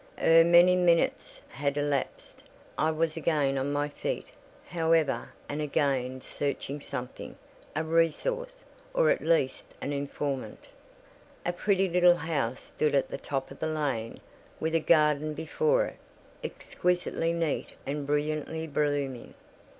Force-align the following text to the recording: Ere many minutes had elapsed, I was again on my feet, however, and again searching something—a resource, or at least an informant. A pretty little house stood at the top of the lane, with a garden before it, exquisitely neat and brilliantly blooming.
Ere 0.17 0.43
many 0.43 0.75
minutes 0.75 1.43
had 1.47 1.77
elapsed, 1.77 2.41
I 2.75 2.89
was 2.89 3.15
again 3.15 3.55
on 3.59 3.71
my 3.71 3.87
feet, 3.87 4.25
however, 4.65 5.31
and 5.47 5.61
again 5.61 6.21
searching 6.21 6.79
something—a 6.81 7.83
resource, 7.83 8.65
or 8.95 9.11
at 9.11 9.21
least 9.21 9.67
an 9.79 9.93
informant. 9.93 10.65
A 11.45 11.53
pretty 11.53 11.87
little 11.87 12.17
house 12.17 12.61
stood 12.63 12.95
at 12.95 13.09
the 13.09 13.19
top 13.19 13.51
of 13.51 13.59
the 13.59 13.67
lane, 13.67 14.19
with 14.59 14.73
a 14.73 14.79
garden 14.79 15.35
before 15.35 15.85
it, 15.85 15.97
exquisitely 16.43 17.31
neat 17.31 17.73
and 17.85 18.07
brilliantly 18.07 18.65
blooming. 18.65 19.35